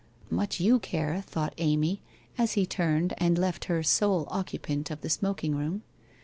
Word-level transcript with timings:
1 0.29 0.35
Much 0.35 0.59
you 0.59 0.79
care!' 0.79 1.21
thought 1.29 1.53
Amy, 1.59 2.01
as 2.35 2.53
he 2.53 2.65
turned 2.65 3.13
and 3.19 3.37
left 3.37 3.65
her 3.65 3.83
sole 3.83 4.25
occupant 4.31 4.89
of 4.89 5.01
the 5.01 5.09
smoking 5.11 5.53
room. 5.55 5.83